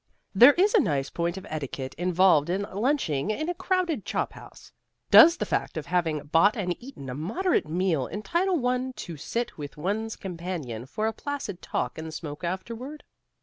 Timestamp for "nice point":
0.79-1.37